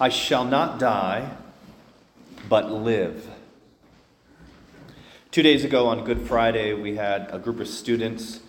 I 0.00 0.08
shall 0.08 0.44
not 0.44 0.78
die, 0.78 1.30
but 2.48 2.72
live. 2.72 3.28
Two 5.30 5.42
days 5.42 5.64
ago 5.64 5.86
on 5.86 6.04
Good 6.04 6.26
Friday, 6.26 6.72
we 6.72 6.96
had 6.96 7.28
a 7.32 7.38
group 7.38 7.60
of 7.60 7.68
students 7.68 8.40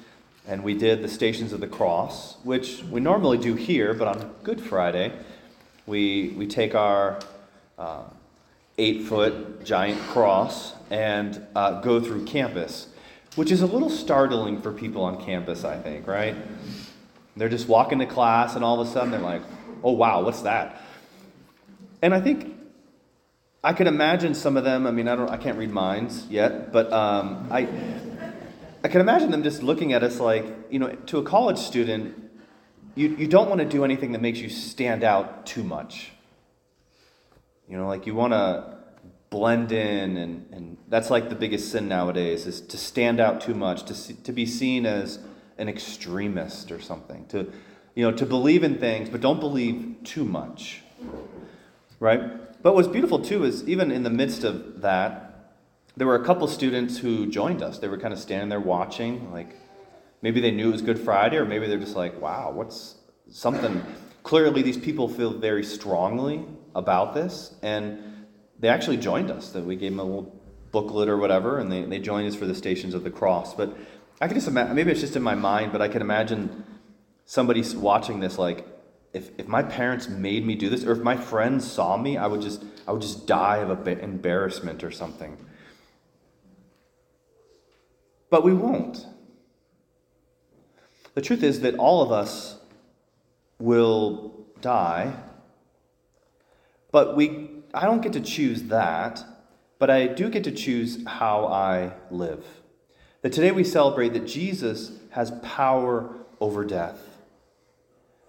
and 0.48 0.64
we 0.64 0.74
did 0.74 1.02
the 1.02 1.08
Stations 1.08 1.54
of 1.54 1.62
the 1.62 1.68
Cross, 1.68 2.38
which 2.44 2.84
we 2.84 3.00
normally 3.00 3.38
do 3.38 3.56
here, 3.56 3.94
but 3.94 4.08
on 4.08 4.34
Good 4.44 4.60
Friday, 4.60 5.14
we, 5.86 6.34
we 6.38 6.48
take 6.48 6.75
our 6.75 7.20
uh, 7.78 8.04
eight 8.78 9.04
foot 9.04 9.64
giant 9.64 10.02
cross 10.02 10.73
and 10.89 11.46
uh, 11.55 11.80
go 11.82 12.02
through 12.02 12.25
campus, 12.25 12.88
which 13.36 13.52
is 13.52 13.62
a 13.62 13.66
little 13.66 13.89
startling 13.89 14.62
for 14.62 14.71
people 14.71 15.04
on 15.04 15.23
campus, 15.23 15.64
I 15.64 15.78
think, 15.78 16.07
right? 16.07 16.36
They're 17.38 17.50
just 17.50 17.68
walking 17.68 18.00
to 18.00 18.05
class, 18.05 18.55
and 18.55 18.64
all 18.64 18.80
of 18.80 18.88
a 18.88 18.91
sudden 18.91 19.12
they're 19.12 19.20
like, 19.20 19.41
oh, 19.84 19.94
wow, 19.94 20.23
what's 20.23 20.41
that? 20.41 20.82
And 22.04 22.13
I 22.13 22.20
think 22.20 22.53
I 23.63 23.71
can 23.71 23.88
imagine 23.88 24.34
some 24.34 24.57
of 24.57 24.66
them. 24.66 24.85
I 24.85 24.91
mean, 24.91 25.07
I 25.07 25.16
don't, 25.16 25.30
I 25.30 25.38
can't 25.38 25.57
read 25.57 25.71
minds 25.71 26.27
yet, 26.30 26.73
but 26.73 26.91
um, 26.91 27.48
I, 27.49 27.66
I 28.84 28.89
can 28.89 28.99
imagine 28.99 29.31
them 29.31 29.41
just 29.41 29.63
looking 29.63 29.94
at 29.94 30.03
us 30.03 30.20
like, 30.20 30.45
you 30.70 30.80
know, 30.80 30.89
to 30.89 31.20
a 31.20 31.23
college 31.23 31.58
student, 31.58 32.30
you, 32.95 33.16
you 33.16 33.25
don't 33.25 33.47
want 33.47 33.59
to 33.59 33.66
do 33.66 33.85
anything 33.85 34.11
that 34.11 34.21
makes 34.21 34.39
you 34.39 34.49
stand 34.49 35.05
out 35.05 35.45
too 35.45 35.63
much. 35.63 36.11
You 37.70 37.77
know, 37.77 37.88
like 37.88 38.05
you 38.05 38.16
want 38.16 38.33
to 38.33 38.80
blend 39.30 39.72
in, 39.72 40.17
and, 40.17 40.45
and 40.52 40.77
that's 40.89 41.09
like 41.09 41.30
the 41.30 41.35
biggest 41.35 41.72
sin 41.72 41.88
nowadays 41.88 42.45
is 42.45 42.59
to 42.59 42.77
stand 42.77 43.22
out 43.22 43.39
too 43.39 43.55
much, 43.55 43.83
to, 43.83 43.95
see, 43.95 44.16
to 44.25 44.33
be 44.33 44.45
seen 44.45 44.85
as 44.85 45.20
an 45.58 45.70
extremist 45.70 46.70
or 46.70 46.81
something, 46.81 47.25
to, 47.27 47.49
you 47.95 48.03
know, 48.03 48.11
to 48.17 48.25
believe 48.25 48.66
in 48.66 48.77
things, 48.77 49.08
but 49.08 49.22
don't 49.22 49.39
believe 49.39 49.95
too 50.03 50.25
much. 50.25 50.81
Right? 52.03 52.62
But 52.62 52.75
what's 52.75 52.89
beautiful 52.89 53.20
too 53.20 53.45
is 53.45 53.66
even 53.66 53.89
in 53.89 54.03
the 54.03 54.09
midst 54.09 54.44
of 54.44 54.81
that, 54.81 55.53
there 55.95 56.05
were 56.05 56.16
a 56.16 56.25
couple 56.25 56.45
students 56.50 56.97
who 56.97 57.28
joined 57.28 57.64
us. 57.64 57.80
They 57.80 57.88
were 57.88 57.97
kind 57.97 58.14
of 58.14 58.19
standing 58.19 58.50
there 58.50 58.59
watching, 58.59 59.31
like 59.31 59.55
maybe 60.22 60.41
they 60.41 60.52
knew 60.52 60.67
it 60.67 60.73
was 60.73 60.81
Good 60.81 61.00
Friday, 61.00 61.38
or 61.38 61.45
maybe 61.45 61.66
they're 61.66 61.80
just 61.80 61.95
like, 61.95 62.19
wow, 62.22 62.52
what's 62.52 62.95
something. 63.31 63.81
Clearly, 64.23 64.61
these 64.61 64.75
people 64.75 65.08
feel 65.08 65.31
very 65.31 65.63
strongly 65.63 66.45
about 66.75 67.13
this, 67.13 67.55
and 67.61 68.25
they 68.59 68.67
actually 68.67 68.97
joined 68.97 69.31
us. 69.31 69.52
That 69.52 69.63
we 69.63 69.78
gave 69.78 69.91
them 69.91 70.00
a 70.00 70.03
little 70.03 70.41
booklet 70.73 71.08
or 71.08 71.16
whatever, 71.16 71.59
and 71.59 71.72
they, 71.72 71.83
they 71.83 72.00
joined 72.00 72.28
us 72.28 72.35
for 72.35 72.45
the 72.45 72.56
Stations 72.56 72.94
of 72.94 73.06
the 73.06 73.11
Cross. 73.11 73.53
But 73.53 73.78
I 74.19 74.28
can 74.28 74.35
just 74.35 74.50
imagine, 74.50 74.75
maybe 74.75 74.91
it's 74.91 75.00
just 75.00 75.16
in 75.16 75.23
my 75.23 75.35
mind, 75.35 75.72
but 75.72 75.81
I 75.81 75.88
can 75.88 76.02
imagine 76.02 76.66
somebody 77.23 77.63
watching 77.75 78.19
this 78.19 78.38
like, 78.38 78.67
if, 79.14 79.30
if 79.38 79.47
my 79.47 79.61
parents 79.61 80.09
made 80.09 80.45
me 80.45 80.56
do 80.56 80.69
this, 80.69 80.83
or 80.83 80.92
if 80.92 81.00
my 81.00 81.16
friends 81.16 81.72
saw 81.72 81.97
me, 81.97 82.17
I 82.17 82.25
would 82.25 82.42
just, 82.42 82.64
I 82.88 82.92
would 82.92 83.02
just 83.02 83.28
die 83.28 83.58
of 83.58 83.88
a 83.88 84.00
embarrassment 84.00 84.83
or 84.83 84.92
something. 84.92 85.38
But 88.30 88.44
we 88.44 88.53
won't. 88.53 89.06
The 91.14 91.22
truth 91.22 91.44
is 91.44 91.61
that 91.61 91.75
all 91.75 92.02
of 92.02 92.11
us 92.11 92.58
will 93.59 94.47
die, 94.61 95.14
but 96.91 97.16
we, 97.16 97.50
I 97.73 97.86
don't 97.86 98.02
get 98.02 98.14
to 98.14 98.22
choose 98.22 98.64
that, 98.64 99.23
but 99.78 99.91
I 99.91 100.08
do 100.08 100.30
get 100.30 100.44
to 100.45 100.52
choose 100.52 101.06
how 101.06 101.45
I 101.45 101.94
live. 102.09 102.44
That 103.22 103.31
today 103.31 103.52
we 103.52 103.64
celebrate 103.64 104.14
that 104.14 104.25
Jesus 104.25 104.94
has 105.11 105.31
power 105.44 106.16
over 106.39 106.66
death. 106.66 107.12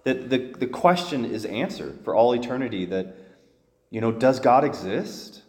That 0.05 0.29
the, 0.29 0.37
the 0.37 0.67
question 0.67 1.25
is 1.25 1.45
answered 1.45 1.99
for 2.03 2.15
all 2.15 2.33
eternity 2.33 2.85
that, 2.85 3.17
you 3.89 3.99
know, 3.99 4.11
does 4.11 4.39
God 4.39 4.63
exist? 4.63 5.41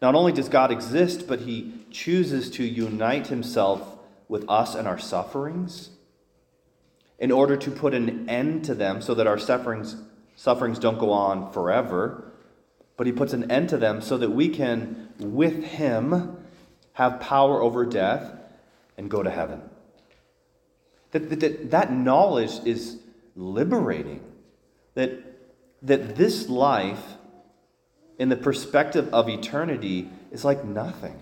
Not 0.00 0.14
only 0.14 0.32
does 0.32 0.48
God 0.48 0.72
exist, 0.72 1.28
but 1.28 1.40
he 1.40 1.74
chooses 1.90 2.50
to 2.52 2.64
unite 2.64 3.28
himself 3.28 3.98
with 4.28 4.48
us 4.48 4.74
and 4.74 4.88
our 4.88 4.98
sufferings 4.98 5.90
in 7.18 7.30
order 7.30 7.56
to 7.56 7.70
put 7.70 7.94
an 7.94 8.28
end 8.28 8.64
to 8.64 8.74
them 8.74 9.02
so 9.02 9.14
that 9.14 9.26
our 9.26 9.38
sufferings, 9.38 9.94
sufferings 10.34 10.78
don't 10.78 10.98
go 10.98 11.10
on 11.12 11.52
forever. 11.52 12.32
But 12.96 13.06
he 13.06 13.12
puts 13.12 13.34
an 13.34 13.50
end 13.50 13.68
to 13.68 13.76
them 13.76 14.00
so 14.00 14.16
that 14.18 14.30
we 14.30 14.48
can, 14.48 15.10
with 15.18 15.62
him, 15.64 16.38
have 16.94 17.20
power 17.20 17.60
over 17.60 17.84
death 17.84 18.34
and 18.96 19.10
go 19.10 19.22
to 19.22 19.30
heaven. 19.30 19.62
That, 21.10 21.40
that, 21.40 21.70
that 21.70 21.92
knowledge 21.92 22.52
is 22.64 23.01
liberating. 23.34 24.22
That, 24.94 25.10
that 25.82 26.16
this 26.16 26.48
life, 26.48 27.02
in 28.18 28.28
the 28.28 28.36
perspective 28.36 29.08
of 29.12 29.28
eternity, 29.28 30.10
is 30.30 30.44
like 30.44 30.64
nothing. 30.64 31.18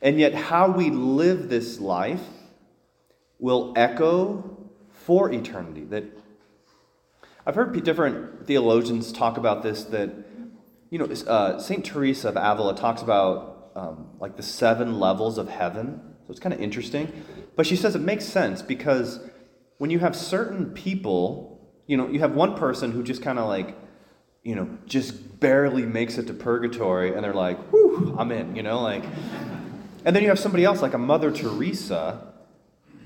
And 0.00 0.18
yet, 0.18 0.34
how 0.34 0.70
we 0.70 0.90
live 0.90 1.48
this 1.48 1.78
life 1.78 2.22
will 3.38 3.72
echo 3.76 4.68
for 4.90 5.32
eternity. 5.32 5.84
That 5.84 6.04
I've 7.46 7.54
heard 7.54 7.84
different 7.84 8.46
theologians 8.46 9.12
talk 9.12 9.36
about 9.36 9.62
this. 9.62 9.84
That 9.84 10.10
you 10.90 10.98
know, 10.98 11.06
uh, 11.06 11.58
Saint 11.58 11.84
Teresa 11.84 12.28
of 12.28 12.36
Avila 12.36 12.76
talks 12.76 13.00
about 13.00 13.70
um, 13.74 14.08
like 14.20 14.36
the 14.36 14.42
seven 14.42 14.98
levels 14.98 15.38
of 15.38 15.48
heaven. 15.48 16.00
So 16.26 16.30
it's 16.30 16.40
kind 16.40 16.52
of 16.52 16.60
interesting. 16.60 17.24
But 17.56 17.66
she 17.66 17.76
says 17.76 17.94
it 17.94 18.00
makes 18.00 18.24
sense 18.24 18.62
because 18.62 19.20
when 19.82 19.90
you 19.90 19.98
have 19.98 20.14
certain 20.14 20.66
people, 20.66 21.60
you 21.88 21.96
know, 21.96 22.08
you 22.08 22.20
have 22.20 22.36
one 22.36 22.54
person 22.54 22.92
who 22.92 23.02
just 23.02 23.20
kind 23.20 23.36
of 23.36 23.48
like, 23.48 23.76
you 24.44 24.54
know, 24.54 24.78
just 24.86 25.40
barely 25.40 25.84
makes 25.84 26.18
it 26.18 26.28
to 26.28 26.32
purgatory, 26.32 27.12
and 27.12 27.24
they're 27.24 27.34
like, 27.34 27.58
"Whew, 27.72 28.14
I'm 28.16 28.30
in," 28.30 28.54
you 28.54 28.62
know, 28.62 28.80
like. 28.80 29.02
And 30.04 30.14
then 30.14 30.22
you 30.22 30.28
have 30.28 30.38
somebody 30.38 30.64
else, 30.64 30.82
like 30.82 30.94
a 30.94 30.98
Mother 30.98 31.32
Teresa, 31.32 32.32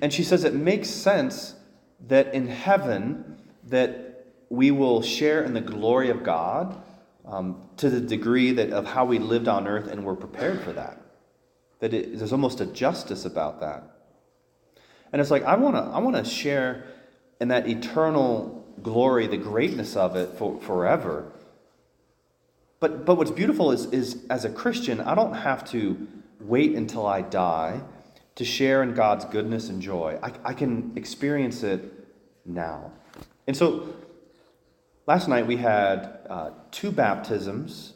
and 0.03 0.12
she 0.12 0.22
says 0.22 0.44
it 0.44 0.53
makes 0.53 0.91
sense 0.91 1.54
that 2.09 2.34
in 2.34 2.47
heaven 2.47 3.38
that 3.69 4.26
we 4.50 4.70
will 4.70 5.00
share 5.00 5.43
in 5.44 5.54
the 5.54 5.62
glory 5.62 6.10
of 6.10 6.22
God 6.22 6.78
um, 7.25 7.62
to 7.78 7.88
the 7.88 8.03
degree 8.03 8.53
that 8.53 8.70
of 8.70 8.84
how 8.84 9.06
we 9.06 9.19
lived 9.19 9.48
on 9.48 9.66
earth, 9.66 9.87
and 9.87 10.04
we're 10.04 10.14
prepared 10.14 10.60
for 10.60 10.75
that. 10.75 11.00
That 11.81 11.94
it, 11.94 12.19
there's 12.19 12.32
almost 12.32 12.60
a 12.60 12.66
justice 12.66 13.25
about 13.25 13.60
that. 13.60 13.95
And 15.12 15.21
it's 15.21 15.31
like 15.31 15.44
I 15.44 15.56
want 15.56 15.77
to 15.77 15.83
I 15.83 15.99
want 15.99 16.17
to 16.17 16.25
share 16.25 16.87
in 17.41 17.49
that 17.49 17.69
eternal 17.69 18.65
glory, 18.83 19.27
the 19.27 19.37
greatness 19.37 19.97
of 19.97 20.17
it 20.17 20.37
for, 20.37 20.61
forever. 20.61 21.33
But 22.81 23.05
but 23.05 23.17
what's 23.17 23.31
beautiful 23.31 23.72
is 23.72 23.87
is 23.87 24.25
as 24.28 24.44
a 24.44 24.50
Christian, 24.50 25.00
I 25.00 25.15
don't 25.15 25.34
have 25.34 25.65
to 25.71 26.06
wait 26.41 26.75
until 26.75 27.06
I 27.06 27.22
die 27.22 27.81
to 28.37 28.44
share 28.44 28.83
in 28.83 28.94
God's 28.94 29.25
goodness 29.25 29.69
and 29.71 29.81
joy. 29.81 30.19
I, 30.22 30.33
I 30.44 30.53
can 30.53 30.93
experience 30.94 31.62
it 31.62 31.83
now. 32.44 32.93
And 33.47 33.56
so 33.56 33.94
last 35.06 35.28
night 35.28 35.47
we 35.47 35.56
had 35.56 36.19
uh, 36.28 36.50
two 36.71 36.93
baptisms. 36.93 37.94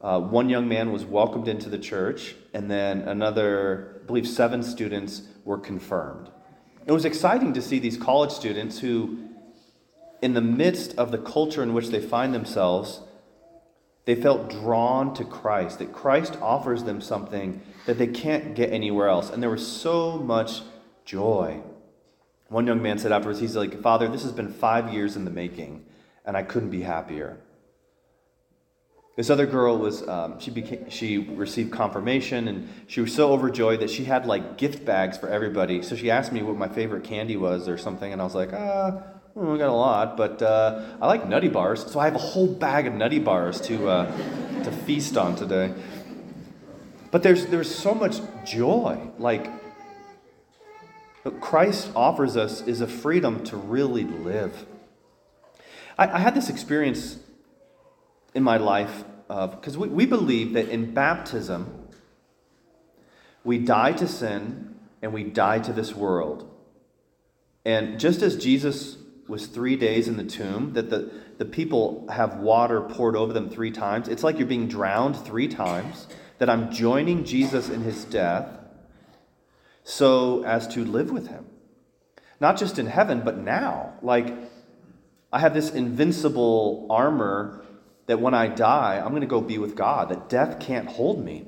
Uh, 0.00 0.20
one 0.20 0.48
young 0.48 0.68
man 0.68 0.92
was 0.92 1.04
welcomed 1.04 1.48
into 1.48 1.70
the 1.70 1.78
church, 1.78 2.34
and 2.52 2.70
then 2.70 3.02
another, 3.02 4.00
I 4.02 4.06
believe, 4.06 4.28
seven 4.28 4.62
students 4.62 5.22
were 5.44 5.58
confirmed. 5.58 6.30
It 6.86 6.92
was 6.92 7.04
exciting 7.04 7.54
to 7.54 7.62
see 7.62 7.78
these 7.78 7.96
college 7.96 8.30
students 8.30 8.78
who, 8.78 9.28
in 10.20 10.34
the 10.34 10.40
midst 10.40 10.96
of 10.98 11.10
the 11.10 11.18
culture 11.18 11.62
in 11.62 11.72
which 11.72 11.88
they 11.88 12.00
find 12.00 12.34
themselves, 12.34 13.00
they 14.04 14.14
felt 14.14 14.50
drawn 14.50 15.14
to 15.14 15.24
Christ, 15.24 15.78
that 15.78 15.92
Christ 15.92 16.36
offers 16.42 16.84
them 16.84 17.00
something 17.00 17.62
that 17.86 17.96
they 17.96 18.06
can't 18.06 18.54
get 18.54 18.70
anywhere 18.70 19.08
else. 19.08 19.30
And 19.30 19.42
there 19.42 19.50
was 19.50 19.66
so 19.66 20.18
much 20.18 20.60
joy. 21.06 21.62
One 22.48 22.66
young 22.66 22.82
man 22.82 22.98
said 22.98 23.12
afterwards, 23.12 23.40
he's 23.40 23.56
like, 23.56 23.80
Father, 23.80 24.08
this 24.08 24.22
has 24.22 24.32
been 24.32 24.52
five 24.52 24.92
years 24.92 25.16
in 25.16 25.24
the 25.24 25.30
making, 25.30 25.86
and 26.26 26.36
I 26.36 26.42
couldn't 26.42 26.70
be 26.70 26.82
happier. 26.82 27.38
This 29.16 29.30
other 29.30 29.46
girl 29.46 29.78
was, 29.78 30.06
um, 30.08 30.40
she, 30.40 30.50
became, 30.50 30.90
she 30.90 31.18
received 31.18 31.70
confirmation, 31.70 32.48
and 32.48 32.68
she 32.88 33.00
was 33.00 33.14
so 33.14 33.32
overjoyed 33.32 33.78
that 33.80 33.90
she 33.90 34.04
had 34.04 34.26
like 34.26 34.58
gift 34.58 34.84
bags 34.84 35.16
for 35.16 35.28
everybody. 35.28 35.82
So 35.82 35.94
she 35.94 36.10
asked 36.10 36.32
me 36.32 36.42
what 36.42 36.56
my 36.56 36.68
favorite 36.68 37.04
candy 37.04 37.36
was 37.36 37.68
or 37.68 37.78
something, 37.78 38.12
and 38.12 38.20
I 38.20 38.24
was 38.24 38.34
like, 38.34 38.52
ah, 38.52 39.02
well, 39.34 39.54
I 39.54 39.58
got 39.58 39.68
a 39.68 39.72
lot, 39.72 40.16
but 40.16 40.42
uh, 40.42 40.96
I 41.00 41.06
like 41.06 41.28
nutty 41.28 41.48
bars, 41.48 41.90
so 41.90 42.00
I 42.00 42.06
have 42.06 42.16
a 42.16 42.18
whole 42.18 42.48
bag 42.48 42.88
of 42.88 42.94
nutty 42.94 43.20
bars 43.20 43.60
to, 43.62 43.88
uh, 43.88 44.62
to 44.64 44.72
feast 44.72 45.16
on 45.16 45.36
today. 45.36 45.72
But 47.12 47.22
there's, 47.22 47.46
there's 47.46 47.72
so 47.72 47.94
much 47.94 48.20
joy. 48.44 48.98
Like, 49.18 49.48
what 51.22 51.40
Christ 51.40 51.90
offers 51.94 52.36
us 52.36 52.62
is 52.62 52.80
a 52.80 52.88
freedom 52.88 53.44
to 53.44 53.56
really 53.56 54.04
live. 54.04 54.66
I, 55.96 56.08
I 56.08 56.18
had 56.18 56.34
this 56.34 56.48
experience 56.48 57.18
in 58.34 58.42
my 58.42 58.56
life 58.56 59.04
of, 59.28 59.52
because 59.52 59.78
we, 59.78 59.88
we 59.88 60.06
believe 60.06 60.52
that 60.54 60.68
in 60.68 60.92
baptism, 60.92 61.88
we 63.44 63.58
die 63.58 63.92
to 63.92 64.06
sin 64.06 64.74
and 65.02 65.12
we 65.12 65.24
die 65.24 65.58
to 65.60 65.72
this 65.72 65.94
world. 65.94 66.50
And 67.64 67.98
just 67.98 68.22
as 68.22 68.36
Jesus 68.36 68.96
was 69.28 69.46
three 69.46 69.76
days 69.76 70.08
in 70.08 70.16
the 70.16 70.24
tomb, 70.24 70.74
that 70.74 70.90
the, 70.90 71.10
the 71.38 71.44
people 71.44 72.06
have 72.10 72.38
water 72.38 72.82
poured 72.82 73.16
over 73.16 73.32
them 73.32 73.48
three 73.48 73.70
times. 73.70 74.08
It's 74.08 74.22
like 74.22 74.38
you're 74.38 74.46
being 74.46 74.68
drowned 74.68 75.16
three 75.16 75.48
times, 75.48 76.06
that 76.38 76.50
I'm 76.50 76.70
joining 76.70 77.24
Jesus 77.24 77.68
in 77.70 77.82
his 77.82 78.04
death 78.04 78.48
so 79.84 80.42
as 80.44 80.66
to 80.68 80.84
live 80.84 81.10
with 81.10 81.28
him. 81.28 81.46
Not 82.40 82.58
just 82.58 82.78
in 82.78 82.86
heaven, 82.86 83.22
but 83.24 83.38
now. 83.38 83.94
Like, 84.02 84.34
I 85.32 85.38
have 85.38 85.54
this 85.54 85.70
invincible 85.70 86.86
armor 86.90 87.63
that 88.06 88.20
when 88.20 88.34
I 88.34 88.48
die, 88.48 89.00
I'm 89.02 89.10
going 89.10 89.22
to 89.22 89.26
go 89.26 89.40
be 89.40 89.58
with 89.58 89.74
God, 89.74 90.08
that 90.10 90.28
death 90.28 90.60
can't 90.60 90.88
hold 90.88 91.24
me. 91.24 91.46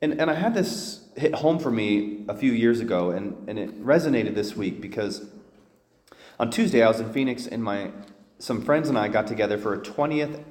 And, 0.00 0.20
and 0.20 0.30
I 0.30 0.34
had 0.34 0.54
this 0.54 1.08
hit 1.16 1.34
home 1.34 1.58
for 1.58 1.70
me 1.70 2.24
a 2.28 2.36
few 2.36 2.52
years 2.52 2.80
ago, 2.80 3.10
and, 3.10 3.48
and 3.48 3.58
it 3.58 3.82
resonated 3.84 4.34
this 4.34 4.54
week 4.54 4.80
because 4.80 5.28
on 6.38 6.50
Tuesday 6.50 6.82
I 6.82 6.88
was 6.88 7.00
in 7.00 7.12
Phoenix, 7.12 7.46
and 7.46 7.62
my 7.62 7.90
some 8.38 8.62
friends 8.62 8.90
and 8.90 8.98
I 8.98 9.08
got 9.08 9.26
together 9.26 9.56
for 9.56 9.74
a 9.74 9.78
20th 9.78 10.44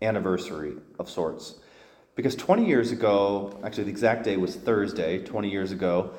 anniversary 0.00 0.74
of 0.98 1.10
sorts. 1.10 1.56
Because 2.14 2.36
20 2.36 2.66
years 2.66 2.92
ago, 2.92 3.58
actually, 3.64 3.84
the 3.84 3.90
exact 3.90 4.24
day 4.24 4.36
was 4.36 4.54
Thursday, 4.54 5.18
20 5.18 5.50
years 5.50 5.72
ago, 5.72 6.12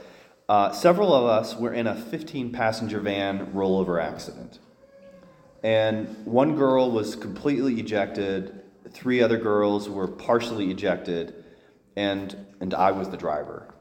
uh, 0.50 0.72
several 0.72 1.14
of 1.14 1.26
us 1.26 1.56
were 1.56 1.74
in 1.74 1.88
a 1.88 1.96
15 1.96 2.52
passenger 2.52 3.00
van 3.00 3.54
rollover 3.54 4.04
accident. 4.04 4.60
And 5.64 6.26
one 6.26 6.56
girl 6.58 6.92
was 6.92 7.16
completely 7.16 7.80
ejected, 7.80 8.62
three 8.90 9.22
other 9.22 9.38
girls 9.38 9.90
were 9.90 10.08
partially 10.08 10.70
ejected, 10.70 11.46
and, 11.96 12.36
and 12.60 12.74
I 12.74 12.92
was 12.92 13.10
the 13.10 13.18
driver. 13.18 13.74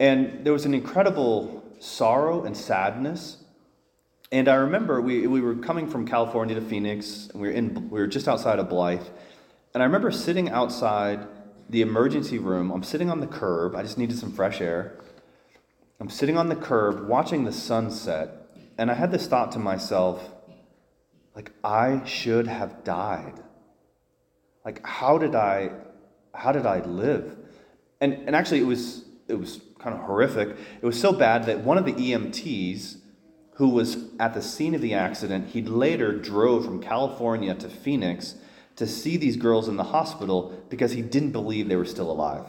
And 0.00 0.44
there 0.44 0.52
was 0.52 0.64
an 0.64 0.74
incredible 0.74 1.62
sorrow 1.78 2.44
and 2.44 2.56
sadness. 2.56 3.44
And 4.32 4.48
I 4.48 4.56
remember 4.56 5.00
we, 5.00 5.28
we 5.28 5.40
were 5.40 5.54
coming 5.54 5.88
from 5.88 6.06
California 6.06 6.56
to 6.56 6.60
Phoenix, 6.60 7.28
and 7.32 7.40
we 7.40 7.48
were, 7.48 7.54
in, 7.54 7.88
we 7.88 8.00
were 8.00 8.06
just 8.08 8.26
outside 8.26 8.58
of 8.58 8.68
Blythe. 8.68 9.06
And 9.74 9.82
I 9.82 9.86
remember 9.86 10.10
sitting 10.10 10.50
outside 10.50 11.26
the 11.70 11.82
emergency 11.82 12.38
room. 12.38 12.72
I'm 12.72 12.82
sitting 12.82 13.10
on 13.10 13.20
the 13.20 13.26
curb, 13.26 13.76
I 13.76 13.82
just 13.82 13.96
needed 13.96 14.18
some 14.18 14.32
fresh 14.32 14.60
air. 14.60 14.98
I'm 16.00 16.10
sitting 16.10 16.36
on 16.36 16.48
the 16.48 16.56
curb 16.56 17.08
watching 17.08 17.44
the 17.44 17.52
sunset, 17.52 18.48
and 18.76 18.90
I 18.90 18.94
had 18.94 19.12
this 19.12 19.26
thought 19.26 19.52
to 19.52 19.58
myself 19.58 20.32
like, 21.38 21.52
I 21.62 22.04
should 22.04 22.48
have 22.48 22.82
died. 22.82 23.34
Like, 24.64 24.84
how 24.84 25.18
did 25.18 25.36
I, 25.36 25.70
how 26.34 26.50
did 26.50 26.66
I 26.66 26.80
live? 26.80 27.36
And, 28.00 28.14
and 28.26 28.34
actually, 28.34 28.58
it 28.58 28.66
was, 28.66 29.04
it 29.28 29.38
was 29.38 29.60
kind 29.78 29.94
of 29.94 30.02
horrific. 30.02 30.56
It 30.82 30.84
was 30.84 31.00
so 31.00 31.12
bad 31.12 31.46
that 31.46 31.60
one 31.60 31.78
of 31.78 31.84
the 31.84 31.92
EMTs 31.92 32.96
who 33.52 33.68
was 33.68 34.06
at 34.18 34.34
the 34.34 34.42
scene 34.42 34.74
of 34.74 34.80
the 34.80 34.94
accident, 34.94 35.50
he 35.50 35.62
later 35.62 36.12
drove 36.12 36.64
from 36.64 36.82
California 36.82 37.54
to 37.54 37.68
Phoenix 37.68 38.34
to 38.74 38.84
see 38.84 39.16
these 39.16 39.36
girls 39.36 39.68
in 39.68 39.76
the 39.76 39.84
hospital 39.84 40.60
because 40.68 40.90
he 40.90 41.02
didn't 41.02 41.30
believe 41.30 41.68
they 41.68 41.76
were 41.76 41.84
still 41.84 42.10
alive. 42.10 42.46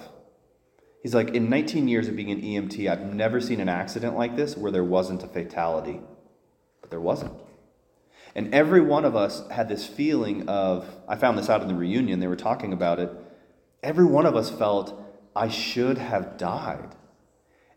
He's 1.03 1.13
like, 1.13 1.35
in 1.35 1.47
19 1.47 1.87
years 1.87 2.07
of 2.07 2.15
being 2.15 2.31
an 2.31 2.41
EMT, 2.41 2.89
I've 2.89 3.13
never 3.13 3.39
seen 3.39 3.59
an 3.59 3.69
accident 3.69 4.17
like 4.17 4.35
this 4.35 4.57
where 4.57 4.71
there 4.71 4.83
wasn't 4.83 5.21
a 5.21 5.27
fatality. 5.27 6.01
But 6.81 6.89
there 6.89 6.99
wasn't. 6.99 7.33
And 8.35 8.53
every 8.53 8.81
one 8.81 9.05
of 9.05 9.15
us 9.15 9.47
had 9.49 9.69
this 9.69 9.85
feeling 9.85 10.47
of, 10.47 10.85
I 11.07 11.15
found 11.15 11.37
this 11.37 11.49
out 11.49 11.61
in 11.61 11.67
the 11.67 11.75
reunion, 11.75 12.19
they 12.19 12.27
were 12.27 12.35
talking 12.35 12.73
about 12.73 12.99
it. 12.99 13.11
Every 13.81 14.05
one 14.05 14.25
of 14.25 14.35
us 14.35 14.49
felt, 14.49 14.99
I 15.35 15.47
should 15.47 15.97
have 15.97 16.37
died. 16.37 16.95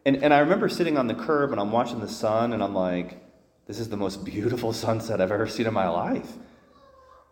And, 0.04 0.16
and 0.22 0.34
I 0.34 0.40
remember 0.40 0.68
sitting 0.68 0.98
on 0.98 1.06
the 1.06 1.14
curb 1.14 1.52
and 1.52 1.60
I'm 1.60 1.72
watching 1.72 2.00
the 2.00 2.08
sun 2.08 2.52
and 2.52 2.62
I'm 2.62 2.74
like, 2.74 3.22
this 3.66 3.78
is 3.78 3.88
the 3.88 3.96
most 3.96 4.24
beautiful 4.24 4.72
sunset 4.84 5.20
I've 5.20 5.32
ever 5.32 5.46
seen 5.46 5.66
in 5.66 5.74
my 5.74 5.88
life. 5.88 6.30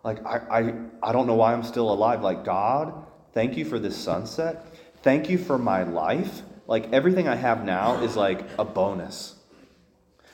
Like, 0.02 0.24
I, 0.24 0.38
I, 0.50 0.74
I 1.02 1.12
don't 1.12 1.26
know 1.26 1.34
why 1.34 1.52
I'm 1.52 1.62
still 1.62 1.92
alive. 1.92 2.22
Like, 2.22 2.44
God, 2.44 3.04
thank 3.34 3.56
you 3.56 3.64
for 3.64 3.78
this 3.78 3.96
sunset. 3.96 4.64
Thank 5.02 5.28
you 5.28 5.36
for 5.36 5.58
my 5.58 5.82
life. 5.82 6.42
Like, 6.66 6.92
everything 6.92 7.28
I 7.28 7.34
have 7.34 7.64
now 7.64 8.02
is 8.02 8.16
like 8.16 8.46
a 8.58 8.64
bonus 8.64 9.34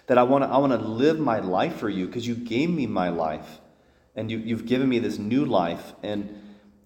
that 0.07 0.19
I 0.19 0.23
want 0.23 0.45
to 0.45 0.49
I 0.49 0.59
want 0.59 0.73
to 0.73 0.79
live 0.79 1.19
my 1.19 1.41
life 1.41 1.77
for 1.77 1.89
you 1.89 2.07
because 2.07 2.27
you 2.27 2.35
gave 2.35 2.71
me 2.71 2.87
my 2.87 3.09
life 3.09 3.61
and 4.15 4.31
you, 4.31 4.39
you've 4.39 4.67
given 4.67 4.89
me 4.89 4.99
this 4.99 5.19
new 5.19 5.45
life 5.45 5.93
and 6.03 6.43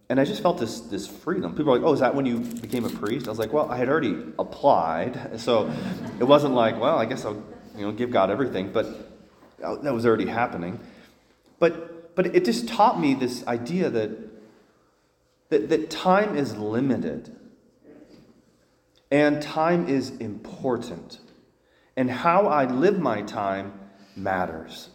and 0.08 0.18
I 0.18 0.24
just 0.24 0.42
felt 0.42 0.58
this 0.58 0.80
this 0.80 1.06
freedom. 1.06 1.54
People 1.54 1.72
are 1.72 1.78
like, 1.78 1.86
"Oh, 1.86 1.92
is 1.92 2.00
that 2.00 2.14
when 2.14 2.26
you 2.26 2.38
became 2.38 2.84
a 2.84 2.90
priest?" 2.90 3.28
I 3.28 3.30
was 3.30 3.38
like, 3.38 3.52
"Well, 3.52 3.70
I 3.70 3.76
had 3.76 3.88
already 3.88 4.16
applied, 4.38 5.40
so 5.40 5.72
it 6.18 6.24
wasn't 6.24 6.54
like, 6.54 6.80
well, 6.80 6.98
I 6.98 7.04
guess 7.04 7.24
I'll 7.24 7.42
you 7.76 7.86
know 7.86 7.92
give 7.92 8.10
God 8.10 8.30
everything." 8.30 8.72
But 8.72 8.86
oh, 9.62 9.76
that 9.76 9.94
was 9.94 10.04
already 10.04 10.26
happening. 10.26 10.80
But 11.60 12.16
but 12.16 12.34
it 12.34 12.44
just 12.44 12.68
taught 12.68 12.98
me 12.98 13.14
this 13.14 13.46
idea 13.46 13.88
that 13.88 14.10
that, 15.50 15.68
that 15.68 15.90
time 15.90 16.36
is 16.36 16.56
limited 16.56 17.36
and 19.12 19.40
time 19.42 19.88
is 19.88 20.10
important 20.18 21.18
and 22.00 22.10
how 22.10 22.46
I 22.46 22.64
live 22.64 22.98
my 22.98 23.20
time 23.20 23.78
matters. 24.16 24.88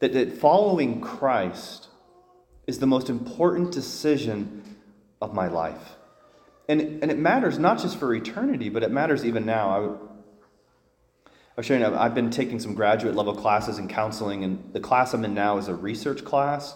That, 0.00 0.12
that 0.12 0.34
following 0.34 1.00
Christ 1.00 1.88
is 2.66 2.80
the 2.80 2.86
most 2.86 3.08
important 3.08 3.72
decision 3.72 4.76
of 5.22 5.32
my 5.32 5.48
life. 5.48 5.96
And, 6.68 7.02
and 7.02 7.10
it 7.10 7.18
matters 7.18 7.58
not 7.58 7.80
just 7.80 7.98
for 7.98 8.14
eternity, 8.14 8.68
but 8.68 8.82
it 8.82 8.90
matters 8.90 9.24
even 9.24 9.46
now. 9.46 9.70
I, 9.70 11.30
I 11.30 11.30
was 11.56 11.64
showing 11.64 11.80
you, 11.80 11.94
I've 11.94 12.14
been 12.14 12.28
taking 12.28 12.60
some 12.60 12.74
graduate 12.74 13.14
level 13.14 13.34
classes 13.34 13.78
in 13.78 13.88
counseling, 13.88 14.44
and 14.44 14.70
the 14.74 14.80
class 14.80 15.14
I'm 15.14 15.24
in 15.24 15.32
now 15.32 15.56
is 15.56 15.68
a 15.68 15.74
research 15.74 16.26
class. 16.26 16.74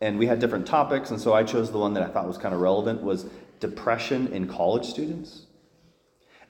And 0.00 0.18
we 0.18 0.26
had 0.26 0.40
different 0.40 0.66
topics, 0.66 1.12
and 1.12 1.20
so 1.20 1.32
I 1.34 1.44
chose 1.44 1.70
the 1.70 1.78
one 1.78 1.94
that 1.94 2.02
I 2.02 2.08
thought 2.08 2.26
was 2.26 2.36
kind 2.36 2.52
of 2.52 2.60
relevant 2.60 3.04
was 3.04 3.26
depression 3.60 4.32
in 4.32 4.48
college 4.48 4.86
students. 4.86 5.46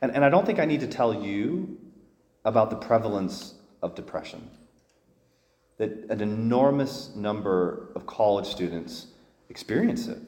And, 0.01 0.15
and 0.15 0.25
I 0.25 0.31
don't 0.31 0.47
think 0.47 0.59
I 0.59 0.65
need 0.65 0.81
to 0.81 0.89
tell 0.89 1.13
you 1.13 1.77
about 2.49 2.71
the 2.71 2.77
prevalence 2.77 3.55
of 3.83 3.95
depression. 3.95 4.51
That 5.77 5.91
an 6.09 6.23
enormous 6.23 7.15
number 7.15 7.93
of 7.95 8.07
college 8.07 8.47
students 8.47 9.09
experience 9.51 10.09
it. 10.09 10.19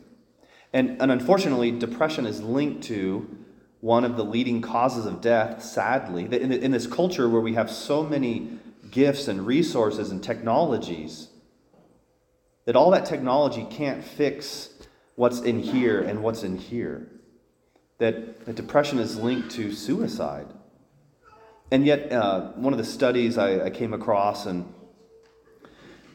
And, 0.74 1.00
and 1.00 1.10
unfortunately, 1.10 1.70
depression 1.70 2.26
is 2.26 2.42
linked 2.42 2.84
to 2.84 3.38
one 3.80 4.04
of 4.04 4.18
the 4.18 4.22
leading 4.22 4.60
causes 4.60 5.06
of 5.06 5.22
death, 5.22 5.62
sadly. 5.62 6.26
That 6.26 6.42
in, 6.42 6.52
in 6.52 6.70
this 6.72 6.86
culture 6.86 7.26
where 7.26 7.40
we 7.40 7.54
have 7.54 7.70
so 7.70 8.02
many 8.02 8.58
gifts 8.90 9.26
and 9.26 9.46
resources 9.46 10.10
and 10.10 10.22
technologies, 10.22 11.28
that 12.66 12.76
all 12.76 12.90
that 12.90 13.06
technology 13.06 13.66
can't 13.70 14.04
fix 14.04 14.68
what's 15.16 15.40
in 15.40 15.58
here 15.58 16.02
and 16.02 16.22
what's 16.22 16.42
in 16.42 16.58
here. 16.58 17.08
That, 17.96 18.44
that 18.44 18.56
depression 18.56 18.98
is 18.98 19.16
linked 19.16 19.50
to 19.52 19.72
suicide 19.72 20.48
and 21.70 21.86
yet, 21.86 22.10
uh, 22.10 22.48
one 22.52 22.72
of 22.72 22.78
the 22.78 22.84
studies 22.84 23.38
I, 23.38 23.66
I 23.66 23.70
came 23.70 23.94
across, 23.94 24.46
and 24.46 24.72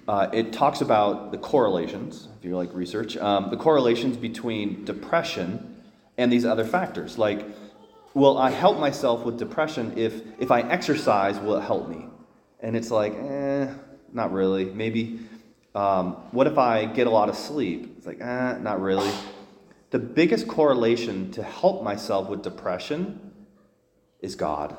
uh, 0.08 0.28
it 0.34 0.52
talks 0.52 0.82
about 0.82 1.32
the 1.32 1.38
correlations, 1.38 2.28
if 2.38 2.44
you 2.44 2.58
like 2.58 2.74
research, 2.74 3.16
um, 3.18 3.50
the 3.50 3.58
correlations 3.58 4.18
between 4.18 4.84
depression 4.84 5.82
and 6.18 6.32
these 6.32 6.46
other 6.46 6.66
factors. 6.66 7.18
Like, 7.18 7.46
will 8.14 8.38
I 8.38 8.52
help 8.52 8.80
myself 8.80 9.24
with 9.24 9.40
depression 9.40 9.98
if, 9.98 10.22
if 10.40 10.52
I 10.52 10.62
exercise, 10.62 11.40
will 11.40 11.56
it 11.56 11.62
help 11.62 11.88
me? 11.88 12.08
And 12.60 12.76
it's 12.76 12.92
like, 12.92 13.14
eh, 13.16 13.68
not 14.12 14.34
really. 14.34 14.66
Maybe. 14.66 15.20
Um, 15.74 16.14
what 16.32 16.48
if 16.48 16.58
I 16.58 16.86
get 16.86 17.08
a 17.08 17.10
lot 17.10 17.30
of 17.30 17.36
sleep? 17.36 17.96
It's 17.98 18.08
like, 18.08 18.22
eh, 18.22 18.58
not 18.60 18.82
really. 18.82 19.12
The 19.92 20.00
biggest 20.00 20.48
correlation 20.48 21.32
to 21.32 21.44
help 21.44 21.84
myself 21.84 22.30
with 22.30 22.42
depression 22.42 23.32
is 24.22 24.36
God 24.36 24.76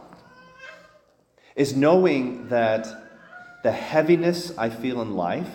is 1.56 1.74
knowing 1.74 2.48
that 2.48 2.86
the 3.62 3.72
heaviness 3.72 4.56
I 4.56 4.68
feel 4.68 5.00
in 5.00 5.16
life, 5.16 5.48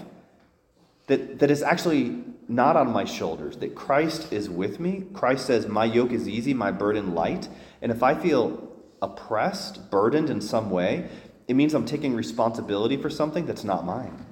that, 1.08 1.39
that 1.39 1.51
is 1.51 1.62
actually 1.62 2.24
not 2.50 2.75
on 2.75 2.91
my 2.91 3.05
shoulders, 3.05 3.55
that 3.58 3.75
Christ 3.75 4.34
is 4.34 4.50
with 4.50 4.79
me. 4.79 5.05
Christ 5.13 5.46
says, 5.46 5.67
My 5.67 5.86
yoke 5.86 6.12
is 6.12 6.27
easy, 6.27 6.53
my 6.53 6.72
burden 6.72 7.13
light. 7.13 7.48
And 7.81 7.91
if 7.91 8.03
I 8.03 8.15
feel 8.15 8.67
oppressed, 9.01 9.89
burdened 9.89 10.29
in 10.29 10.41
some 10.41 10.70
way, 10.70 11.08
it 11.48 11.55
means 11.55 11.74
I'm 11.74 11.86
taking 11.86 12.15
responsibility 12.15 12.98
for 12.98 13.10
something 13.10 13.46
that's 13.46 13.63
not 13.63 13.86
mine. 13.86 14.25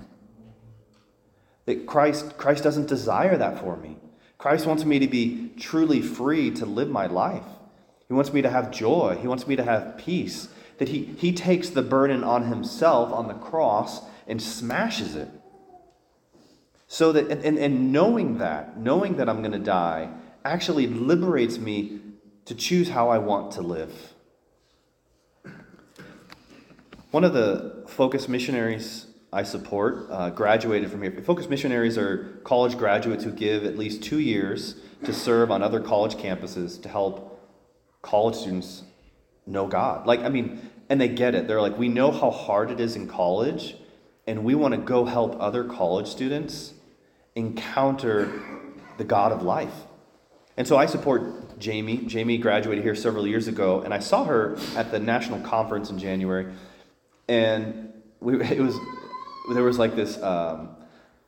That 1.66 1.86
Christ, 1.86 2.38
Christ 2.38 2.64
doesn't 2.64 2.88
desire 2.88 3.38
that 3.38 3.60
for 3.60 3.78
me. 3.78 3.98
Christ 4.38 4.66
wants 4.66 4.86
me 4.86 5.00
to 5.00 5.08
be 5.08 5.52
truly 5.60 6.02
free 6.02 6.50
to 6.52 6.66
live 6.66 6.90
my 6.90 7.08
life. 7.08 7.44
He 8.08 8.14
wants 8.14 8.34
me 8.34 8.42
to 8.42 8.50
have 8.50 8.72
joy. 8.72 9.18
He 9.22 9.28
wants 9.28 9.46
me 9.48 9.56
to 9.56 9.64
have 9.64 9.98
peace 9.98 10.50
that 10.80 10.90
he, 10.90 11.16
he 11.18 11.32
takes 11.32 11.70
the 11.70 11.82
burden 11.82 12.24
on 12.24 12.48
himself 12.48 13.14
on 13.14 13.28
the 13.28 13.34
cross 13.36 14.02
and 14.28 14.42
smashes 14.42 15.16
it. 15.16 15.30
So 16.88 17.12
that, 17.12 17.30
and, 17.30 17.58
and 17.58 17.92
knowing 17.92 18.40
that, 18.40 18.78
knowing 18.78 19.18
that 19.18 19.30
I'm 19.30 19.40
going 19.40 19.52
to 19.52 19.60
die, 19.60 20.10
actually 20.44 20.88
liberates 20.88 21.60
me 21.60 22.00
to 22.46 22.56
choose 22.56 22.90
how 22.90 23.10
I 23.10 23.20
want 23.20 23.52
to 23.52 23.62
live. 23.62 24.14
one 27.12 27.24
of 27.24 27.34
the 27.34 27.84
focus 27.88 28.28
missionaries 28.28 29.08
I 29.32 29.44
support 29.44 30.08
uh, 30.10 30.30
graduated 30.32 30.90
from 30.90 31.02
here. 31.02 31.12
Focus 31.24 31.48
missionaries 31.48 31.98
are 31.98 32.40
college 32.44 32.78
graduates 32.78 33.24
who 33.24 33.32
give 33.32 33.64
at 33.64 33.78
least 33.78 34.02
two 34.02 34.20
years 34.20 34.76
to 35.06 35.14
serve 35.14 35.52
on 35.52 35.62
other 35.62 35.80
college 35.80 36.16
campuses 36.16 36.82
to 36.82 36.90
help 36.90 37.40
college 38.02 38.36
students 38.36 38.84
know 39.50 39.68
God. 39.68 40.08
Like, 40.08 40.22
I 40.22 40.30
mean, 40.30 40.70
and 40.90 41.00
they 41.00 41.08
get 41.08 41.36
it. 41.36 41.48
They're 41.48 41.62
like, 41.62 41.78
we 41.78 41.88
know 41.88 42.12
how 42.12 42.32
hard 42.32 42.72
it 42.72 42.80
is 42.80 42.96
in 42.96 43.08
college, 43.08 43.76
and 44.28 44.44
we 44.44 44.56
want 44.56 44.74
to 44.74 44.80
go 44.80 45.06
help 45.06 45.36
other 45.40 45.64
college 45.64 46.08
students 46.08 46.74
encounter 47.36 48.42
the 48.98 49.04
God 49.04 49.32
of 49.32 49.44
life. 49.44 49.74
And 50.58 50.68
so 50.68 50.78
I 50.78 50.88
support 50.88 51.58
Jamie. 51.60 51.98
Jamie 51.98 52.38
graduated 52.38 52.84
here 52.84 52.96
several 52.96 53.26
years 53.26 53.48
ago, 53.48 53.82
and 53.82 53.94
I 53.94 54.00
saw 54.00 54.26
her 54.26 54.58
at 54.76 54.92
the 54.92 55.00
national 55.00 55.40
conference 55.42 55.90
in 55.90 56.00
January. 56.00 56.48
And 57.28 57.94
we, 58.20 58.42
it 58.42 58.60
was 58.60 58.76
there 59.54 59.64
was 59.64 59.80
like 59.80 59.96
this 59.96 60.22
um, 60.22 60.76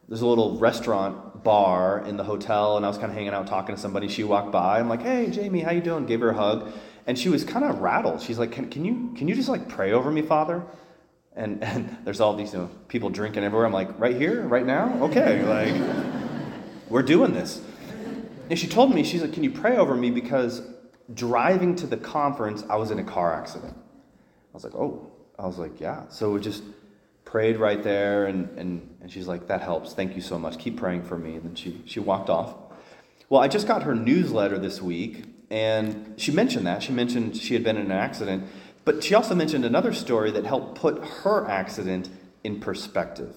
there's 0.08 0.22
a 0.22 0.28
little 0.28 0.58
restaurant 0.58 1.44
bar 1.44 2.04
in 2.06 2.18
the 2.18 2.24
hotel, 2.24 2.78
and 2.78 2.86
I 2.86 2.90
was 2.90 2.98
kind 2.98 3.10
of 3.10 3.16
hanging 3.16 3.34
out 3.34 3.48
talking 3.48 3.74
to 3.76 3.82
somebody. 3.82 4.10
She 4.10 4.24
walked 4.24 4.52
by. 4.52 4.80
I'm 4.80 4.90
like, 4.90 5.02
"Hey, 5.02 5.30
Jamie, 5.30 5.62
how 5.62 5.72
you 5.72 5.82
doing?" 5.82 6.06
Gave 6.06 6.20
her 6.20 6.32
a 6.32 6.36
hug, 6.36 6.72
and 7.08 7.18
she 7.18 7.30
was 7.30 7.44
kind 7.44 7.66
of 7.66 7.80
rattled. 7.80 8.22
She's 8.22 8.40
like, 8.40 8.52
"Can, 8.52 8.70
can 8.70 8.86
you 8.86 9.14
can 9.16 9.28
you 9.28 9.36
just 9.36 9.50
like 9.50 9.68
pray 9.68 9.92
over 9.92 10.12
me, 10.12 10.22
Father?" 10.22 10.64
And 11.36 11.64
and 11.64 11.98
there's 12.04 12.20
all 12.20 12.36
these 12.36 12.54
you 12.54 12.60
know, 12.60 12.70
people 12.88 13.10
drinking 13.10 13.44
everywhere. 13.44 13.66
I'm 13.66 13.74
like, 13.74 14.00
"Right 14.00 14.16
here, 14.16 14.42
right 14.42 14.66
now, 14.66 15.04
okay." 15.04 15.44
Like, 15.44 15.76
we're 16.90 17.04
doing 17.04 17.34
this. 17.34 17.62
And 18.50 18.60
she 18.60 18.68
told 18.68 18.94
me, 18.94 19.04
she's 19.04 19.22
like, 19.22 19.34
"Can 19.34 19.44
you 19.44 19.52
pray 19.52 19.78
over 19.78 19.96
me 19.96 20.12
because 20.12 20.62
driving 21.14 21.76
to 21.78 21.88
the 21.88 21.98
conference, 21.98 22.64
I 22.70 22.76
was 22.76 22.92
in 22.92 23.00
a 23.00 23.04
car 23.04 23.34
accident." 23.34 23.76
I 23.76 24.54
was 24.54 24.64
like, 24.64 24.76
"Oh." 24.76 25.08
I 25.40 25.48
was 25.48 25.58
like, 25.58 25.80
"Yeah." 25.80 26.08
So 26.10 26.32
we 26.32 26.40
just 26.40 26.62
prayed 27.32 27.56
right 27.56 27.82
there, 27.82 28.26
and, 28.26 28.50
and, 28.58 28.98
and 29.02 29.10
she's 29.10 29.26
like, 29.26 29.48
That 29.48 29.62
helps. 29.62 29.94
Thank 29.94 30.16
you 30.16 30.22
so 30.22 30.38
much. 30.38 30.60
Keep 30.60 30.78
praying 30.78 31.04
for 31.04 31.18
me. 31.18 31.36
And 31.36 31.44
then 31.44 31.56
she, 31.56 31.82
she 31.86 32.02
walked 32.02 32.30
off. 32.30 32.54
Well, 33.30 33.42
I 33.42 33.48
just 33.48 33.68
got 33.68 33.84
her 33.84 33.96
newsletter 33.96 34.60
this 34.60 34.82
week, 34.82 35.24
and 35.52 36.14
she 36.18 36.32
mentioned 36.32 36.66
that. 36.66 36.82
She 36.82 36.92
mentioned 36.92 37.38
she 37.38 37.54
had 37.54 37.64
been 37.64 37.78
in 37.78 37.86
an 37.86 37.92
accident, 37.92 38.46
but 38.86 39.04
she 39.04 39.14
also 39.14 39.36
mentioned 39.36 39.66
another 39.66 39.94
story 39.94 40.32
that 40.32 40.46
helped 40.46 40.76
put 40.80 41.04
her 41.04 41.48
accident 41.48 42.10
in 42.44 42.60
perspective. 42.60 43.36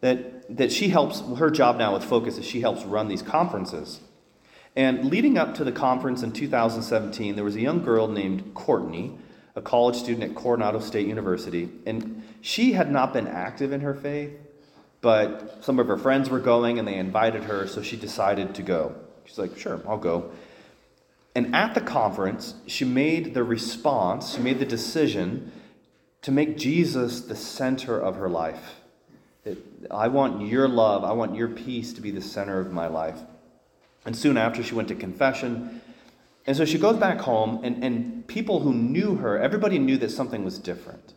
That, 0.00 0.56
that 0.56 0.72
she 0.72 0.88
helps, 0.88 1.20
her 1.36 1.50
job 1.50 1.76
now 1.76 1.92
with 1.92 2.04
Focus 2.04 2.38
is 2.38 2.46
she 2.46 2.62
helps 2.62 2.84
run 2.84 3.08
these 3.08 3.20
conferences. 3.20 4.00
And 4.74 5.10
leading 5.10 5.36
up 5.36 5.56
to 5.56 5.64
the 5.64 5.72
conference 5.72 6.22
in 6.22 6.32
2017, 6.32 7.34
there 7.34 7.44
was 7.44 7.56
a 7.56 7.60
young 7.60 7.84
girl 7.84 8.08
named 8.08 8.54
Courtney 8.54 9.18
a 9.56 9.60
college 9.60 9.96
student 9.96 10.30
at 10.30 10.36
Colorado 10.36 10.80
State 10.80 11.06
University, 11.06 11.68
and 11.86 12.22
she 12.40 12.72
had 12.72 12.90
not 12.90 13.12
been 13.12 13.26
active 13.26 13.72
in 13.72 13.80
her 13.80 13.94
faith, 13.94 14.32
but 15.00 15.64
some 15.64 15.78
of 15.78 15.86
her 15.86 15.98
friends 15.98 16.30
were 16.30 16.38
going 16.38 16.78
and 16.78 16.86
they 16.86 16.94
invited 16.94 17.44
her, 17.44 17.66
so 17.66 17.82
she 17.82 17.96
decided 17.96 18.54
to 18.54 18.62
go. 18.62 18.94
She's 19.24 19.38
like, 19.38 19.58
sure, 19.58 19.80
I'll 19.88 19.98
go. 19.98 20.30
And 21.34 21.54
at 21.54 21.74
the 21.74 21.80
conference, 21.80 22.54
she 22.66 22.84
made 22.84 23.34
the 23.34 23.44
response, 23.44 24.34
she 24.34 24.40
made 24.40 24.58
the 24.58 24.66
decision 24.66 25.52
to 26.22 26.32
make 26.32 26.58
Jesus 26.58 27.20
the 27.22 27.36
center 27.36 27.98
of 27.98 28.16
her 28.16 28.28
life. 28.28 28.80
I 29.90 30.08
want 30.08 30.46
your 30.46 30.68
love, 30.68 31.04
I 31.04 31.12
want 31.12 31.34
your 31.34 31.48
peace 31.48 31.92
to 31.94 32.00
be 32.00 32.10
the 32.10 32.20
center 32.20 32.60
of 32.60 32.72
my 32.72 32.88
life. 32.88 33.18
And 34.04 34.16
soon 34.16 34.36
after, 34.36 34.62
she 34.62 34.74
went 34.74 34.88
to 34.88 34.94
confession 34.94 35.80
and 36.46 36.56
so 36.56 36.64
she 36.64 36.78
goes 36.78 36.96
back 36.96 37.20
home, 37.20 37.60
and, 37.62 37.84
and 37.84 38.26
people 38.26 38.60
who 38.60 38.72
knew 38.72 39.16
her, 39.16 39.38
everybody 39.38 39.78
knew 39.78 39.96
that 39.98 40.10
something 40.10 40.44
was 40.44 40.58
different, 40.58 41.14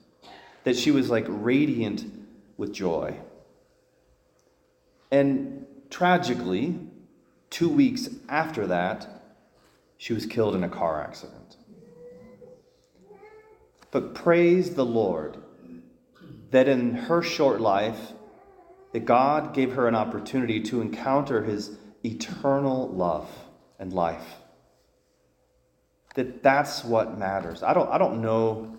that 0.63 0.77
she 0.77 0.91
was 0.91 1.09
like 1.09 1.25
radiant 1.27 2.05
with 2.57 2.73
joy. 2.73 3.17
And 5.11 5.65
tragically, 5.89 6.79
two 7.49 7.69
weeks 7.69 8.09
after 8.27 8.67
that, 8.67 9.22
she 10.03 10.11
was 10.11 10.25
killed 10.25 10.53
in 10.53 10.65
a 10.65 10.69
car 10.69 11.01
accident. 11.01 11.55
But 13.89 14.13
praise 14.13 14.75
the 14.75 14.85
Lord 14.85 15.37
that 16.51 16.67
in 16.67 16.93
her 16.93 17.21
short 17.21 17.61
life, 17.61 18.11
that 18.91 19.05
God 19.05 19.53
gave 19.53 19.71
her 19.75 19.87
an 19.87 19.95
opportunity 19.95 20.59
to 20.63 20.81
encounter 20.81 21.43
his 21.43 21.77
eternal 22.03 22.89
love 22.89 23.29
and 23.79 23.93
life 23.93 24.25
that 26.15 26.43
that's 26.43 26.83
what 26.83 27.17
matters. 27.17 27.63
I 27.63 27.73
don't, 27.73 27.89
I 27.89 27.97
don't 27.97 28.21
know 28.21 28.75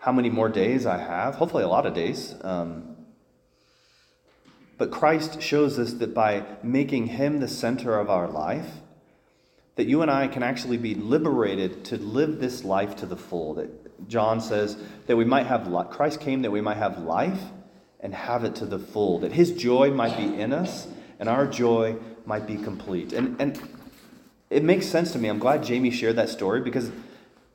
how 0.00 0.12
many 0.12 0.30
more 0.30 0.48
days 0.48 0.86
I 0.86 0.96
have, 0.96 1.34
hopefully, 1.34 1.64
a 1.64 1.68
lot 1.68 1.84
of 1.84 1.92
days. 1.92 2.34
Um, 2.40 2.96
but 4.78 4.90
Christ 4.90 5.42
shows 5.42 5.78
us 5.78 5.92
that 5.92 6.14
by 6.14 6.44
making 6.62 7.08
Him 7.08 7.40
the 7.40 7.46
center 7.46 7.98
of 7.98 8.08
our 8.08 8.26
life, 8.26 8.70
that 9.76 9.86
you 9.86 10.02
and 10.02 10.10
I 10.10 10.26
can 10.26 10.42
actually 10.42 10.78
be 10.78 10.94
liberated 10.94 11.84
to 11.86 11.98
live 11.98 12.40
this 12.40 12.64
life 12.64 12.96
to 12.96 13.06
the 13.06 13.16
full. 13.16 13.54
That 13.54 14.08
John 14.08 14.40
says 14.40 14.76
that 15.06 15.16
we 15.16 15.24
might 15.24 15.46
have 15.46 15.70
Christ 15.90 16.20
came 16.20 16.42
that 16.42 16.50
we 16.50 16.60
might 16.60 16.78
have 16.78 16.98
life 16.98 17.40
and 18.00 18.14
have 18.14 18.44
it 18.44 18.56
to 18.56 18.66
the 18.66 18.78
full. 18.78 19.20
That 19.20 19.32
His 19.32 19.52
joy 19.52 19.90
might 19.90 20.16
be 20.16 20.40
in 20.40 20.52
us 20.52 20.88
and 21.18 21.28
our 21.28 21.46
joy 21.46 21.96
might 22.24 22.46
be 22.46 22.56
complete. 22.56 23.12
And 23.12 23.40
and 23.40 23.60
it 24.50 24.62
makes 24.62 24.86
sense 24.86 25.12
to 25.12 25.18
me. 25.18 25.28
I'm 25.28 25.38
glad 25.38 25.62
Jamie 25.62 25.90
shared 25.90 26.16
that 26.16 26.28
story 26.28 26.60
because 26.60 26.90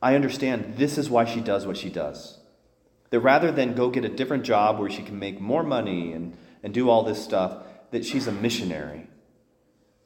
I 0.02 0.16
understand 0.16 0.76
this 0.78 0.98
is 0.98 1.10
why 1.10 1.26
she 1.26 1.42
does 1.42 1.66
what 1.66 1.78
she 1.78 1.90
does. 1.90 2.40
That 3.12 3.20
rather 3.20 3.52
than 3.52 3.76
go 3.76 3.90
get 3.90 4.06
a 4.06 4.10
different 4.10 4.44
job 4.44 4.80
where 4.80 4.90
she 4.90 5.04
can 5.04 5.20
make 5.20 5.40
more 5.40 5.64
money 5.64 6.14
and, 6.14 6.36
and 6.64 6.74
do 6.74 6.90
all 6.90 7.04
this 7.04 7.24
stuff, 7.24 7.64
that 7.92 8.06
she's 8.06 8.28
a 8.28 8.32
missionary. 8.32 9.08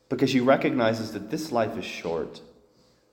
Because 0.10 0.30
she 0.30 0.40
recognizes 0.40 1.14
that 1.14 1.32
this 1.32 1.52
life 1.52 1.78
is 1.78 1.86
short. 1.86 2.42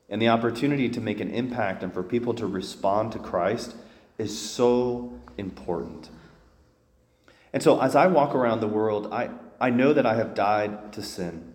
And 0.08 0.20
the 0.20 0.28
opportunity 0.28 0.88
to 0.90 1.00
make 1.00 1.20
an 1.20 1.30
impact 1.30 1.82
and 1.82 1.92
for 1.92 2.02
people 2.02 2.34
to 2.34 2.46
respond 2.46 3.12
to 3.12 3.18
Christ 3.18 3.75
is 4.18 4.38
so 4.38 5.18
important. 5.38 6.11
And 7.52 7.62
so 7.62 7.80
as 7.80 7.96
I 7.96 8.06
walk 8.06 8.34
around 8.34 8.61
the 8.61 8.68
world, 8.68 9.12
I, 9.12 9.30
I 9.61 9.70
know 9.70 9.92
that 9.92 10.06
I 10.06 10.14
have 10.14 10.34
died 10.34 10.92
to 10.94 11.02
sin. 11.02 11.54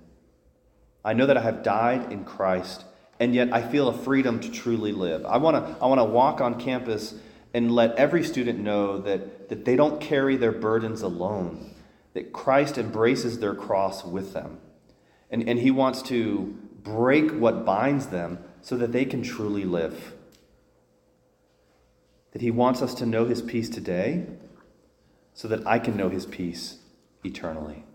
I 1.03 1.13
know 1.13 1.25
that 1.25 1.37
I 1.37 1.41
have 1.41 1.63
died 1.63 2.11
in 2.11 2.25
Christ, 2.25 2.83
and 3.19 3.33
yet 3.33 3.53
I 3.53 3.61
feel 3.61 3.87
a 3.87 3.97
freedom 3.97 4.39
to 4.41 4.51
truly 4.51 4.91
live. 4.91 5.25
I 5.25 5.37
want 5.37 5.55
to 5.55 5.83
I 5.83 5.87
want 5.87 5.99
to 5.99 6.05
walk 6.05 6.41
on 6.41 6.59
campus 6.59 7.15
and 7.53 7.71
let 7.71 7.95
every 7.95 8.23
student 8.23 8.59
know 8.59 8.99
that, 8.99 9.49
that 9.49 9.65
they 9.65 9.75
don't 9.75 10.01
carry 10.01 10.35
their 10.35 10.51
burdens 10.51 11.01
alone, 11.01 11.73
that 12.13 12.33
Christ 12.33 12.77
embraces 12.77 13.39
their 13.39 13.55
cross 13.55 14.03
with 14.03 14.33
them. 14.33 14.59
And, 15.29 15.47
and 15.47 15.59
he 15.59 15.71
wants 15.71 16.01
to 16.03 16.57
break 16.83 17.31
what 17.31 17.65
binds 17.65 18.07
them 18.07 18.39
so 18.61 18.77
that 18.77 18.91
they 18.91 19.05
can 19.05 19.23
truly 19.23 19.65
live. 19.65 20.13
That 22.31 22.41
he 22.41 22.51
wants 22.51 22.81
us 22.81 22.93
to 22.95 23.05
know 23.05 23.25
his 23.25 23.41
peace 23.41 23.69
today 23.69 24.25
so 25.33 25.47
that 25.47 25.65
I 25.67 25.79
can 25.79 25.97
know 25.97 26.09
his 26.09 26.25
peace 26.25 26.79
eternally. 27.23 27.86